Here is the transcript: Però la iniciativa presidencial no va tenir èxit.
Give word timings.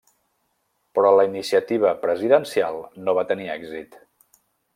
Però 0.97 1.11
la 1.15 1.25
iniciativa 1.27 1.91
presidencial 2.07 2.81
no 3.07 3.15
va 3.19 3.27
tenir 3.33 3.53
èxit. 3.59 4.01